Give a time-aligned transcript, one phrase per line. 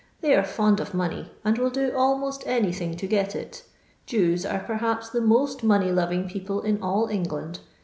[0.21, 3.61] They are fond of money, and will do almost anything to get it.
[4.07, 7.59] Jews are perhaps the most money loving people in all England.